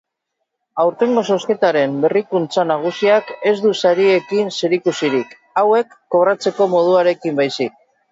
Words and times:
Aurtengo 0.83 1.21
zozketaren 1.33 1.91
berrikuntza 2.05 2.63
nagusiak 2.69 3.29
ez 3.49 3.53
du 3.65 3.73
sariekin 3.89 4.49
zerikusirik, 4.55 5.35
hauek 5.63 5.93
kobratzeko 6.17 6.69
moduarekin 6.73 7.39
baizik. 7.43 7.77